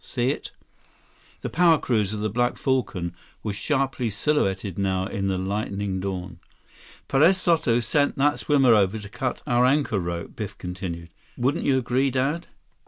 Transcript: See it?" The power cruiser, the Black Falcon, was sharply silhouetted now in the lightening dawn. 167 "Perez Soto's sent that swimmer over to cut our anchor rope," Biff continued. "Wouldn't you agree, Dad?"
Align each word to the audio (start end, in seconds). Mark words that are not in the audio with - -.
See 0.03 0.31
it?" 0.31 0.49
The 1.41 1.49
power 1.51 1.77
cruiser, 1.77 2.17
the 2.17 2.27
Black 2.27 2.57
Falcon, 2.57 3.13
was 3.43 3.55
sharply 3.55 4.09
silhouetted 4.09 4.79
now 4.79 5.05
in 5.05 5.27
the 5.27 5.37
lightening 5.37 5.99
dawn. 5.99 6.39
167 7.07 7.07
"Perez 7.07 7.37
Soto's 7.37 7.85
sent 7.85 8.15
that 8.17 8.39
swimmer 8.39 8.73
over 8.73 8.97
to 8.97 9.09
cut 9.09 9.43
our 9.45 9.63
anchor 9.63 9.99
rope," 9.99 10.35
Biff 10.35 10.57
continued. 10.57 11.09
"Wouldn't 11.37 11.65
you 11.65 11.77
agree, 11.77 12.09
Dad?" 12.09 12.47